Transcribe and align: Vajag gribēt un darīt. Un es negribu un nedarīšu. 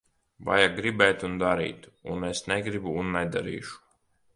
Vajag 0.47 0.73
gribēt 0.79 1.27
un 1.29 1.37
darīt. 1.45 1.87
Un 2.15 2.29
es 2.33 2.45
negribu 2.55 2.99
un 3.05 3.17
nedarīšu. 3.19 3.83